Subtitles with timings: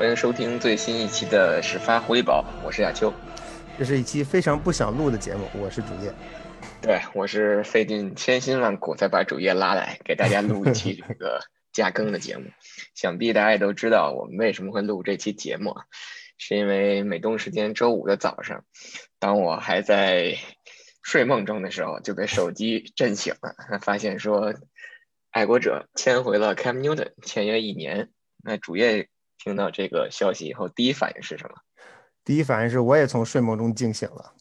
[0.00, 3.12] 欢迎收听最新一期的始发狐狸堡，我是亚秋。
[3.78, 6.10] 这是一期非常不想录的节目，我是主页。
[6.80, 11.38] 对，我是费尽千辛万苦才把主页拉来，给大家录一期这个
[11.70, 12.46] 加更的节目。
[12.96, 15.76] 想必大家也都知道，我们为什么会录这期节目，
[16.38, 18.64] 是因为美东时间周五的早上，
[19.18, 20.34] 当我还在
[21.02, 24.54] 睡梦中的时候，就被手机震醒了， 发现说
[25.30, 28.08] 爱国者签回了 Cam Newton，签约一年。
[28.42, 29.10] 那主页
[29.42, 31.56] 听到这个消息以后，第一反应是什么？
[32.24, 34.34] 第一反应是我也从睡梦中惊醒了，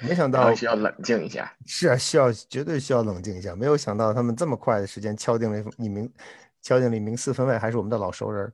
[0.00, 1.52] 没想到需要冷静一下。
[1.66, 3.56] 是啊，需要绝对需要冷静一下。
[3.56, 6.10] 没有想到他们这么快的时间敲定了一名，
[6.62, 8.52] 敲定了一名四分卫，还是我们的老熟人。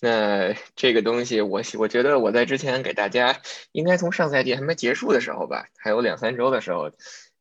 [0.00, 3.36] 那这个东西，我我觉得我在之前给大家，
[3.72, 6.90] 应该从上赛季还没结束的时候吧，还有两三周的时候，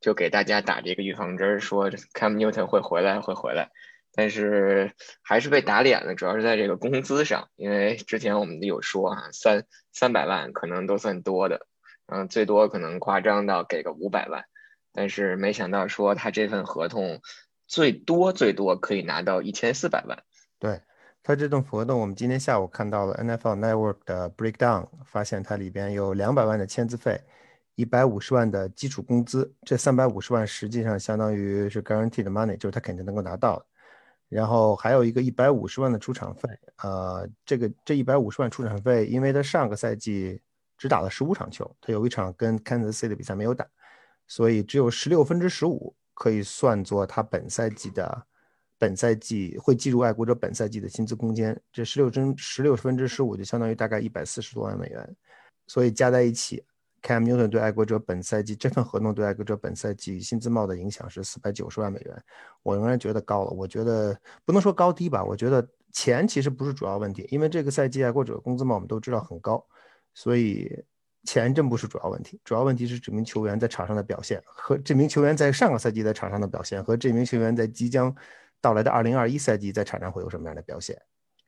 [0.02, 3.72] 就给大家打这个预防针，说 Cam Newton 会回来，会回来。
[4.16, 4.92] 但是
[5.24, 11.66] 还是被打脸了，主要是在这个工资上，因为之前我们有说啊，三三百万可能都算多的，
[12.06, 14.46] 嗯，最多可能夸张到给个五百万，
[14.94, 17.22] 但是没想到说他这份合同
[17.68, 20.24] 最多最多可以拿到一千四百万。
[20.60, 20.80] 对
[21.24, 27.20] 他这份合同，我们今天下午看到了 NFL Network 的 breakdown，发现它里边有两百万的签字费，
[27.76, 33.66] 一百五十万的基础工资，这三百五十万实际上相当于是 guaranteed money，就是他肯定能够拿到。
[34.34, 40.42] 然后还有一个一百五十万的出场费，呃，这个这一百五十万出场费，因为他上个赛季
[40.78, 43.66] 只打了十五场球，他有一场跟 Kansas City 的比赛没有打，
[44.28, 48.26] 所以只有十六分之十五可以算作他本赛季的
[48.78, 51.60] 本赛季会计入爱国者本赛季的薪资空间。
[51.72, 55.16] 这十六分十六分之十五就相当于大概一百四十多万美元，
[55.68, 56.64] 所以加在一起。
[57.04, 62.24] Cam Newton 对爱国者本赛季这份合同对爱国者本赛季薪资帽的影响是四百九十万美元，
[62.64, 63.52] 我仍然觉得高了。
[63.52, 69.64] 我觉得不能说高低吧，我觉得钱其实不是主要问题，因为这个赛季爱国者工资帽我们都知道很高，
[70.14, 70.84] 所以
[71.26, 72.40] 钱真不是主要问题。
[72.46, 78.16] 主要问题是这名球员在场上的表现和这名球员在上个赛季在场上的表现和这名球员在即将
[78.62, 81.02] 到来的二零二一赛季在场上会有什么样的表现。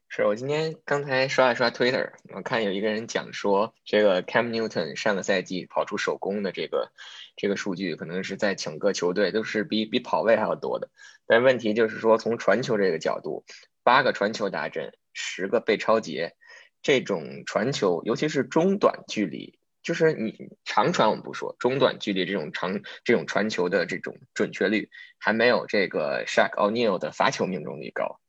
[0.08, 6.92] 是我今天刚才刷了刷 Twitter，我看有一个人讲说，这个 Cam Newton 上个赛季跑出手攻的这个
[7.36, 10.90] 这个数据，可能是在整个球队都是比比跑位还要多的。
[11.28, 13.44] 但问题就是说，从传球这个角度，
[13.84, 16.36] 八个传球达阵，十个被超截，
[16.82, 28.22] 这种传球，尤其是中短距离，就是你长传我们不说，中短距离这种长这种传球的这种准确率，还没有这个 Shaq O'Neal 的罚球命中率高。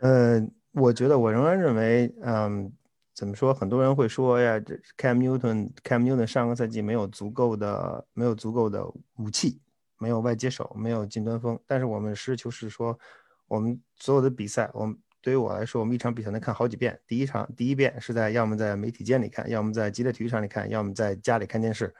[0.00, 0.50] 嗯。
[0.72, 2.72] 我觉得我仍然认为，嗯，
[3.12, 3.52] 怎么说？
[3.52, 8.86] 很多人会说呀，这 Cam Newton，Cam Newton 上个赛季没有足够的，没有足够的
[9.16, 9.60] 武器，
[9.98, 11.58] 没有外接手，没有近端锋。
[11.66, 12.96] 但是我们实事求是说，
[13.48, 17.00] 我们所有的比赛，我们对于我来说，我们一场比赛能看好几遍。
[17.04, 21.92] 第一场，第一遍是在要么在媒体间里看，要么在激烈体育场里看，要么在家里看电视。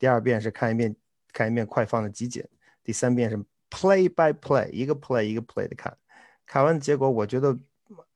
[0.00, 0.96] 第二遍是看一遍，
[1.32, 2.44] 看一遍快放的集锦。
[2.82, 3.38] 第三遍是
[3.70, 5.96] play by play，一个 play 一个 play 的看。
[6.44, 7.56] 看完结果，我觉得。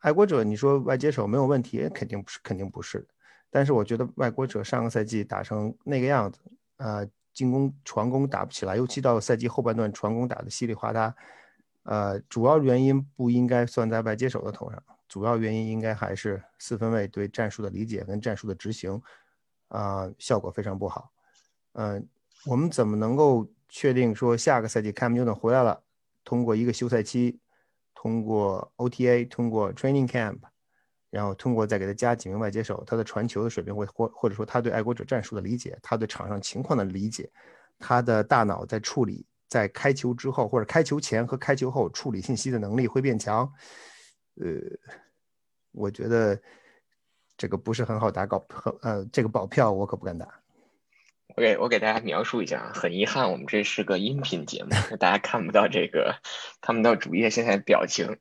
[0.00, 3.06] 爱国者，你说外接手没有问题，肯定不是，肯定不是。
[3.50, 6.38] 但是我觉得外国者上个赛季打成那个样子，
[6.78, 11.15] 呃，进攻传攻打不起来，尤其到赛季后半段传攻打的稀里哗啦，
[11.83, 19.03] 呃，主要原因不应该算在外接手的头上，主要原因应该还是四分卫对战术的理解跟战术的执行，
[19.69, 21.10] 啊，效果非常不好。
[21.72, 22.09] 嗯，
[22.47, 25.83] 我们怎么能够确定说下个赛季 Cam Newton 回来了，
[26.25, 27.39] 通过一个休赛期？
[28.03, 30.38] 通过 OTA，通过 Training Camp，
[31.11, 37.31] 然后通过再给他加几名外接手，他的传球的水平会或或者说他对爱国者战术的理解，他对场上情况的理解，
[37.78, 43.41] 他的大脑在处理在开球之后或者开球前和开球后处理信息的能力会变强。
[44.36, 44.47] 呃，
[45.72, 46.41] 我觉得
[47.36, 48.42] 这个不是很好打，搞
[48.80, 50.27] 呃这个保票我可不敢打。
[51.36, 56.16] 我给我给大家描述一下啊，很遗憾，我们这是个音频节目， 大家看不到这个，
[56.60, 58.18] 看不到主页现在表情。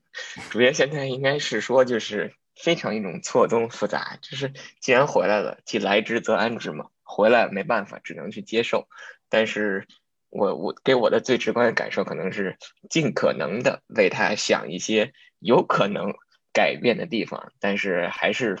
[0.50, 8.88] 主页现在应该是说，就是非常一种错综复杂，就是既然回来了，既来之则安之嘛，回来没办法，只能去接受。
[9.28, 9.86] 但是
[10.28, 12.58] 我我给我的最直观的感受，可能是
[12.88, 16.14] 尽可能的为他想一些有可能
[16.52, 18.58] 改变的地方，但是还是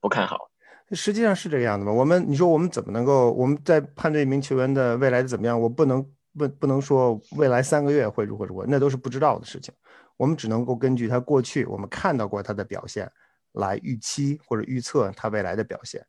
[0.00, 0.51] 不看好。
[0.94, 1.92] 实际上是这个样子吗？
[1.92, 5.60] 我们你说我们怎么能够我们在判断一名球员的未来的怎么样？
[5.60, 6.04] 我不能
[6.38, 9.72] 不不能说未来三个月会如何如何，那都是不知道的事情。
[10.16, 13.10] 我们只能够根据他过去我们看到过他的表现
[13.52, 16.04] 来预期或者预测他未来的表现。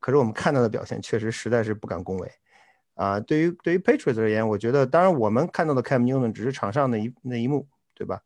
[0.00, 2.32] 可是我们看到的表现确实实在是不敢恭维
[2.94, 3.18] 啊。
[3.20, 8.20] 对于对于 Patriots 而言，我觉得当然我们看到的 Cam Newton 只是场上那一那一幕，对吧？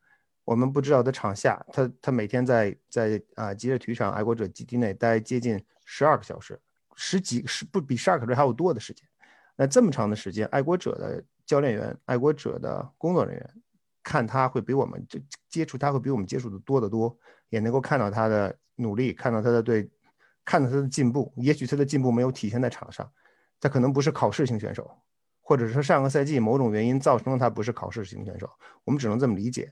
[0.44, 5.64] 我们不知道他场下，他他每天在在啊吉列体育场爱国者基地内待接近
[5.94, 6.58] 十二个小时，
[6.96, 9.06] 十几十不比十二个小时还要多的时间。
[9.56, 13.62] 那这么长的时间，爱国者的教练员、爱国者的工作人员
[14.02, 17.14] 看他会比我们就接触他会比我们接触的多得多，
[17.50, 19.86] 也能够看到他的努力，看到他的对，
[20.46, 21.30] 看到他的进步。
[21.36, 23.12] 也许他的进步没有体现在场上，
[23.60, 24.90] 他可能不是考试型选手。
[25.44, 28.48] 或者是上个赛季某种原因造成了他不是考试型选手，
[28.84, 29.70] 我们只能这么理解。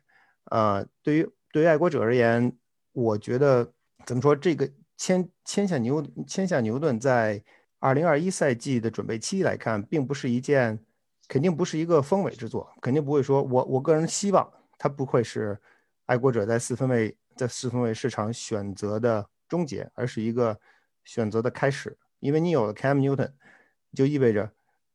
[0.50, 2.52] 呃，对于对于爱国者而言，
[2.93, 3.73] 我觉得
[4.05, 4.69] 怎么说，这个
[5.00, 7.43] 签签下牛签下牛顿在
[7.79, 10.79] 二零二一赛季的准备期来看，并不是一件
[11.26, 15.58] 肯定不是一个丰伟之作，肯定不会说我我个人希望他不会是
[16.05, 20.61] 爱国者在四分卫在四分卫市场选择的终结，而是一个
[21.06, 21.97] 选择的开始。
[22.19, 23.32] 因为你有了 Cam Newton，
[23.94, 24.52] 就意味着。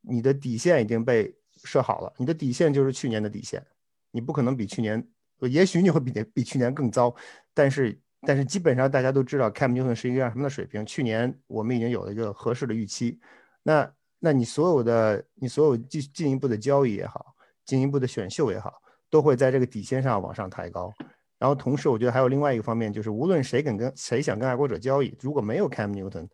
[0.08, 3.66] 你的底线已经被设好了，你的底线就是去年的底线，
[4.12, 5.04] 你不可能比去年，
[5.50, 7.16] 也许你会比比去年更糟，
[7.56, 13.20] 但是但是基本上大家都知道 Cam Newton 是一个什么的水平，去年我们已经有了一个合适的预期，
[13.64, 17.36] 那那你所有的你所有进进一步的交易也好，
[17.66, 18.74] 进一步的选秀也好，
[19.10, 20.94] 都会在这个底线上往上抬高，
[21.38, 26.28] 然后同时我觉得还有另外一个方面，就是无论谁跟跟谁想跟爱国者交易，如果没有 Cam Newton，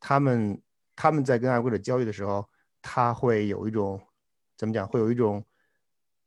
[0.00, 0.60] 他们
[0.94, 2.46] 他们在跟爱国者交易的时候。
[2.88, 4.00] 他会有一种
[4.56, 4.86] 怎么讲？
[4.86, 5.44] 会有一种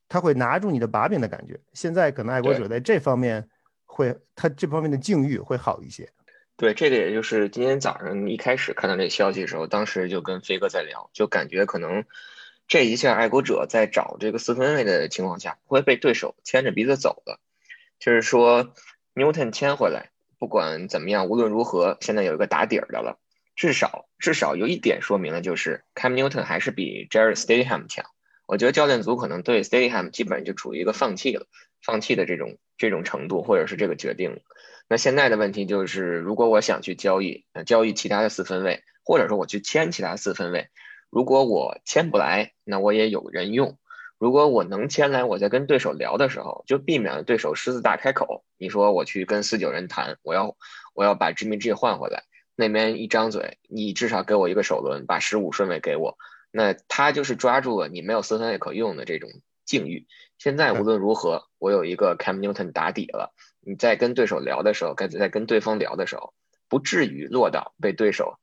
[0.09, 1.57] 他会拿住你的把柄的感觉。
[1.71, 3.47] 现在可能爱国者在这方面
[3.99, 6.09] 会，他这方面的境遇会好一些。
[6.55, 12.05] 对，这个也就是今天早上一开始看到这消息的时候，当时就跟飞哥在聊，就感觉可能
[12.69, 17.41] 这一下爱国者在找这个四分卫的情况下，不会被对手牵着鼻子走的。
[17.99, 18.73] 就是说
[19.15, 23.19] ，Newton 签回来，不管怎么样，无论如何，现在有一个打底儿的了。
[23.57, 28.05] 至少至少有一点说明了，就是 Cam Newton 还是比 Jared Stidham 强。
[28.45, 31.45] 我觉得教练组可能对 Stidham 基本就处于一个放弃了、
[31.81, 34.41] 放弃的这种这种程度，或者是这个决定。
[34.87, 40.69] 那现在的问题就是，如果我想去交易，交易其他的四分位，或者说我去签其他四分位，
[41.09, 43.77] 如果我签不来，那我也有人用。
[44.17, 48.43] 如果我能签来，我在跟对手聊的时候，就避免了对手狮子大开口。
[48.57, 50.57] 你说我去跟四九人谈，我要
[50.93, 52.23] 我要把 Jimmy G 换回来。
[52.55, 56.17] 那边一张嘴，你至少给我一个首轮，把十五顺位给我，
[56.51, 59.29] 那他就是抓住了你没有四分位可用的这种
[59.69, 60.07] 境遇。
[60.37, 66.33] 现在无论如何，我有一个 Cam Newton 打底了，你在跟对手聊的时候，该在跟对方聊的时候，
[66.67, 68.39] 不至于落到被对手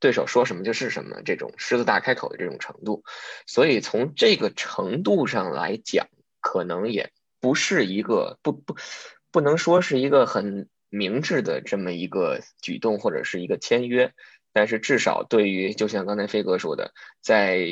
[0.00, 3.04] 对手说什么就是什么这种狮子大开口的这种程度。
[3.46, 6.08] 所以从这个程度上来讲，
[6.40, 8.76] 可能也不是一个不不
[9.30, 10.68] 不能说是一个很。
[10.90, 14.14] 明智的这么一个举动或者是一个签约，
[14.52, 17.66] 但是至少对于就像刚才飞哥说的，在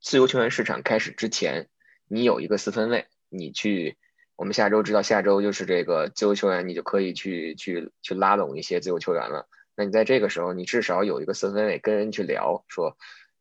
[0.00, 1.68] 自由球员市场开始之前，
[2.12, 3.96] 你有一个四分卫，你去，
[4.36, 9.48] 我们下周知道下周就是这个自由球员，你就可以去去去拉拢一些自由球员了。
[9.74, 12.98] 那你在这个时候，你至少有一个四分卫跟人去聊，说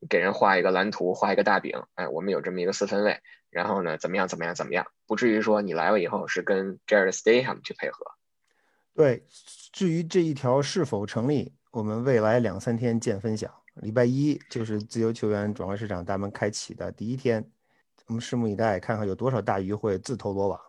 [0.09, 3.19] 给人画一个蓝图，画一个大饼，哎，我们有这么一个四分卫，
[3.49, 8.05] 然后呢，怎么样怎么样怎么样，不至于说你来了以后是跟 Jared Stayham 去配合。
[8.95, 9.25] 对，
[9.73, 13.63] 至于这一条是否成立，我们未来两三天见分晓。
[13.81, 17.51] 礼拜一就是自由球员转会市场大门开启的第一天，
[18.07, 20.59] 我们拭目以待，看看有多少大鱼会自投罗网。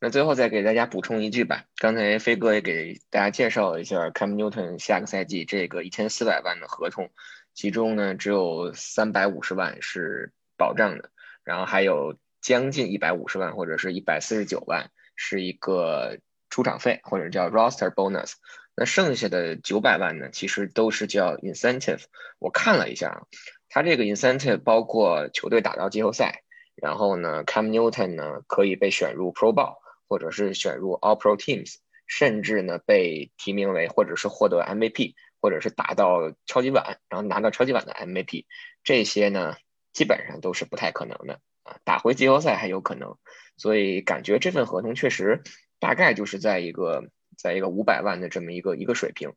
[0.00, 7.10] 那最后再给大家补充一句吧，刚才飞哥也给大家介绍了一下 Cam Newton 下个赛季这个一千四百万的合同，
[7.54, 11.10] 其中呢只有三百五十万是保障的，
[11.44, 16.18] 然后还有将近一百五十万或者是一百四十九万是一个。
[16.52, 18.32] 出场费或者叫 roster bonus，
[18.74, 22.02] 那剩下的九百万呢，其实都是叫 incentive。
[22.40, 23.22] 我看了一下啊，
[23.68, 26.42] 它这个 incentive 包括球队打到季后赛，
[26.80, 29.76] 然后呢，Cam Newton 呢可以被选入 Pro Bowl，
[30.08, 38.46] 或者是选入 All Pro Teams，甚至呢被提名为或者是获得 MVP，或者是打到超级碗，然后拿到超级碗的 MVP，
[38.82, 39.56] 这些呢
[39.92, 43.16] 基本上都是不太可能的啊，打回季后赛还有可能，
[43.56, 45.42] 所以感觉这份合同确实。
[45.82, 47.04] 大概就是在一个
[47.38, 49.32] 在一个五百万的这么一个一个水平，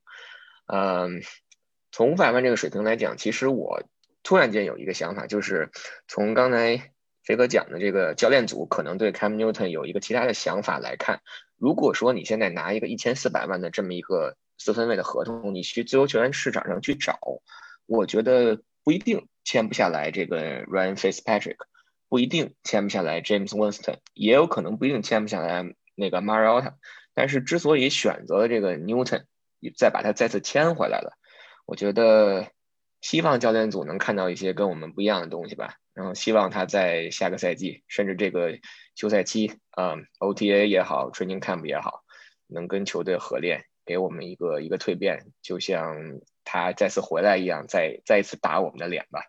[0.65, 1.21] 嗯，
[1.89, 3.81] 从五百万这个水平来讲，其实我
[4.23, 5.71] 突然间有一个想法，就是
[6.05, 6.91] 从刚才
[7.23, 11.21] 飞哥讲的这个教练组可能对 Cam Newton 有一个其他的想法来看，
[11.57, 17.19] 如果说你现在拿一个一千四百万的这么一个四分卫的合同，你去自由球员市场上去找，
[17.85, 21.57] 我觉得不一定签不下来这个 Ryan Fitzpatrick，
[22.09, 25.73] 不一定签不下来 James Winston，也有可能不一定签不下来。
[25.95, 26.73] 那个 Mariota，
[27.13, 29.25] 但是之所以选择了这个 Newton，
[29.77, 31.19] 再把他再次签回来了，
[31.67, 32.47] 我觉得
[33.03, 35.75] 希望教练组能看到一些跟我们不一样的东西吧。
[35.93, 38.57] 然后希望他在下个赛季，甚至这个
[38.95, 42.03] 休赛期，嗯，OTA 也好，Training Camp 也好，
[42.47, 45.95] 能跟球队合练，给我们一个一个蜕变，就像
[46.45, 49.21] 他再次回来一样，再再一次打我们的脸吧。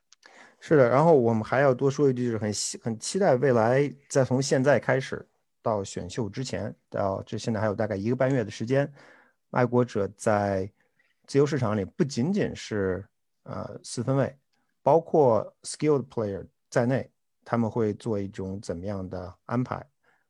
[0.60, 2.50] 是的，然后我们还要多说一句，就是很
[2.80, 5.28] 很期待未来，再从现在开始
[5.60, 8.90] 到选秀之前，到这现在还有大概一个半月的时间，
[9.50, 10.70] 爱国者在
[11.26, 13.04] 自由市场里不仅仅是
[13.44, 14.36] 呃四分卫，
[14.82, 16.46] 包括 skilled player。
[16.70, 17.08] 在内，
[17.44, 19.80] 他们会做一种怎么样的安排，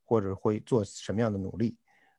[0.03, 1.75] 或者会做什么样的努力？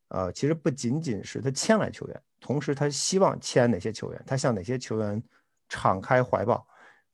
[0.08, 5.22] 呃，其实不仅仅是他签来球员，同时他希望签哪些球员，他向哪些球员
[5.68, 6.66] 敞开怀抱，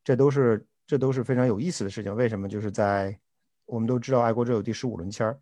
[0.03, 2.17] 这都是这都是非常有意思的事情。
[2.17, 2.49] 为什么？
[2.49, 3.15] 就是在
[3.67, 5.39] 我们都知道爱国者有第十五轮签儿，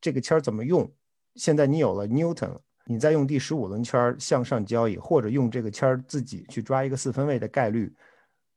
[0.00, 0.90] 这个签儿怎么用？
[1.34, 7.92] 现在你有了 Newton，你再用第十五轮圈向上交易，或者用这个圈自己去抓一个四分位的概率，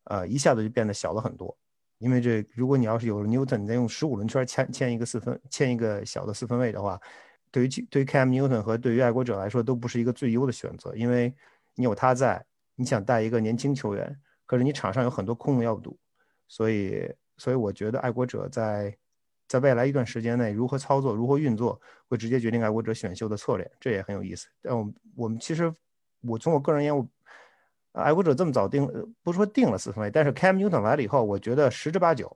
[0.05, 1.55] 呃，一下子就变得小了很多。
[1.99, 6.99] 因为这，如果你要是有了 Newton，你再用十五轮圈签签一个四分，签一个小的四分位的话，
[7.51, 10.93] 对于对于 Cam Newton 和对于爱国者来说都不是一个最优的选择。
[10.95, 11.33] 因为
[11.75, 12.43] 你有他在，
[12.75, 15.97] 你想带一个年轻球员，可是你场上有很多空要堵，
[16.47, 18.93] 所以所以我觉得爱国者在
[19.53, 24.47] 在未来一段时间内如何操作、如何运作，会直接决定爱国者选秀的策略，这也很有意思。
[24.63, 25.71] 但我们我们其实
[26.21, 27.07] 我从我个人而言，我。
[27.91, 28.89] 爱国者这么早定，
[29.21, 32.35] 不说定了四分卫，但是 Cam Newton 来了以后，我觉得十之八九，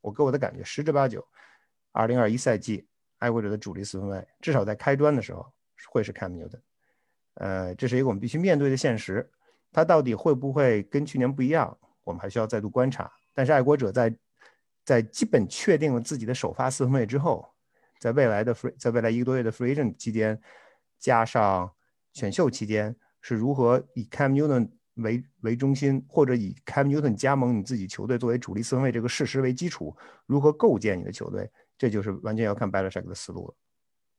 [0.00, 1.22] 我给我的感觉十之八九，
[1.92, 5.52] 二零二一赛季爱国者的主力四分卫，至少在开端的时候
[5.92, 6.60] 会是 Cam Newton。
[7.34, 9.30] 呃，这是一个我们必须面对的现实。
[9.70, 13.12] 他到底会不会跟去年不一样，我们还需要再度观察。
[13.34, 14.10] 但是爱国者在
[14.86, 17.52] 在基本确定了自己的首发四分卫之后，
[17.98, 20.40] 在未来的 free 在未来一个多月的 free agent 期间，
[21.00, 21.74] 加上
[22.12, 33.54] 选秀期间，是如何以 Cam Newton 为为中心，或者以 Cam Newton 加盟你自己球队作为主力四分卫这个事实为基础，如何构建你的球队，这就是完全要看 Belichick 的思路了。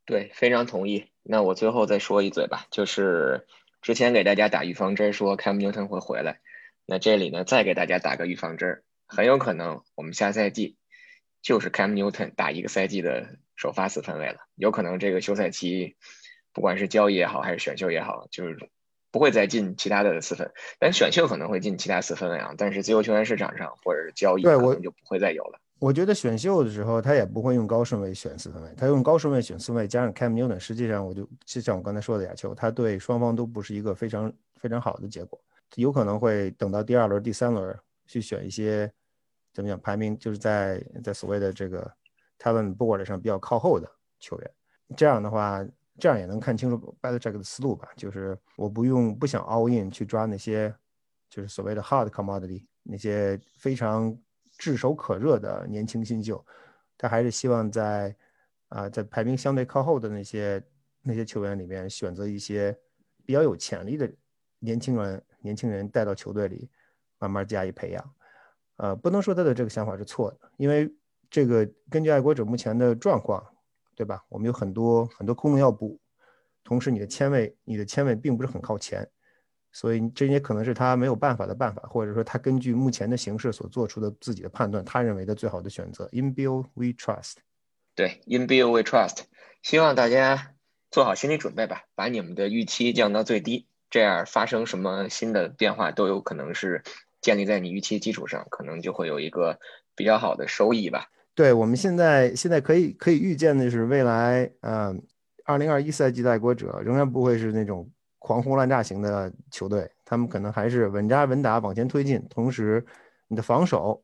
[0.06, 1.06] 对，非常同意。
[1.24, 3.48] 那我最后再说一嘴吧，就是
[3.82, 6.42] 之前给大家打预防针说 Cam Newton 会回来，
[6.86, 10.78] 那这里呢再给大家打个预防针，很有可能我们下赛季
[11.42, 15.96] 就是 Cam Newton 打一个赛季的首发四分卫了，有可能这个休赛期，
[16.54, 18.58] 不管是交易也好，还是选秀也好，就是。
[19.10, 22.54] 不会再进其他的四分，但选秀可能会进其他四分位啊。
[22.58, 25.60] 但是自由球员市场上或者是交易，可能就不会再有了。
[25.80, 35.42] 我觉得选秀的时候他也不会用高顺位选四分位，他用高顺位选四分位，加上 Cam Newton，实际上我就就像我刚才说的亚秋，他对双方都不是一个非常非常好的结果，
[35.76, 38.92] 有可能会等到第二轮、第三轮去选一些
[39.58, 41.92] 怎么讲排名就是在在所谓的这个
[42.38, 44.52] talent board 上比较靠后的球员，
[44.96, 45.66] 这样的话。
[46.00, 50.72] 这样也能看清楚 Belichick 的思路吧，就是我不用不想 all in 去抓那些，
[51.28, 54.16] 就是所谓的 hard commodity 那些非常
[54.60, 56.46] 炙手可热的年轻新秀，
[57.00, 58.16] 他还是希望在
[58.68, 60.64] 啊在排名相对靠后的那些
[61.02, 62.78] 那些球员里面选择一些
[63.26, 64.08] 比较有潜力的
[64.60, 66.70] 年轻人，年轻人带到球队里
[67.18, 68.14] 慢慢加以培养。
[68.77, 70.91] 呃，不能说他的这个想法是错的，因为
[71.29, 73.46] 这个根据爱国者目前的状况。
[73.98, 74.24] 对吧？
[74.29, 76.00] 我们有很多很多空能要补，
[76.63, 79.10] 同时你的签位，你的签位并不是很靠前，
[79.72, 86.07] 所以这也可能是他没有办法的办法，或者说他根据目前的形势所做出的自己的判断，他认为的最好的选择。
[86.12, 87.38] In Bill we trust。
[87.96, 89.22] 对，In Bill we trust。
[89.63, 90.53] 希望大家
[90.91, 96.84] 做好心理准备吧，把你们的预期降到最低，这样发生什么新的变化都有可能是
[97.27, 99.60] 建立在你预期基础上，可能就会有一个
[99.98, 101.10] 比较好的收益吧。
[101.36, 105.03] 对我们现在现在可以可以预见的是，未来嗯，
[105.43, 112.25] 二零二一赛季的爱国者仍然不会是那种狂轰滥炸型的球队，他们可能还是稳扎稳打往前推进。
[112.29, 112.86] 同时，
[113.27, 114.01] 你的防守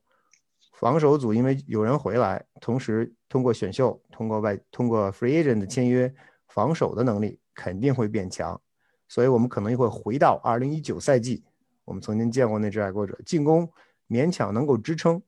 [0.73, 6.13] 防守组因为有人回来，同时通过选秀、通过外、通过 free agent 的签约，
[6.49, 8.59] 防守的能力肯定会变强。
[9.07, 11.41] 所以，我们可能又会回到二零一九赛季，
[11.85, 13.71] 我们曾经见过那只爱国者，进攻
[14.07, 15.21] 勉强能够支撑。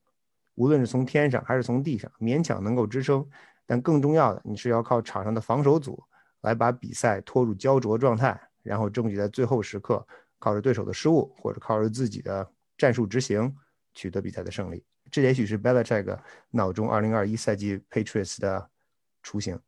[0.54, 3.28] 无论是从天上还是从地上，勉强能够支撑，
[3.66, 6.02] 但更重要的，你是要靠场上的防守组
[6.40, 10.06] 来把比赛拖入焦灼状态，然后争取在最后时刻
[10.38, 13.54] 靠着对手的失误或者靠着自己的战术执行
[13.92, 14.82] 取得比赛的胜利。
[15.10, 16.18] 这也许是 Belichick
[16.50, 18.70] 脑中2021赛季 Patriots 的
[19.22, 19.60] 雏形。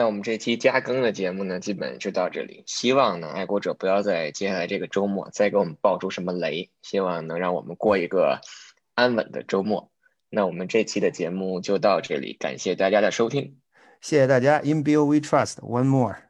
[0.00, 2.64] 那我们这期加更的节目呢，基本就到这里。
[2.64, 8.40] 希望呢，爱国者不要在接下来这个周末再给我们爆出什么雷，希望能让我们过一个
[8.94, 9.90] 安稳的周末。
[10.30, 13.58] 那我们这期的节目就到这里，感谢大家的收听，
[14.00, 14.60] 谢谢大家。
[14.60, 15.56] In Bill we trust.
[15.58, 16.29] One more.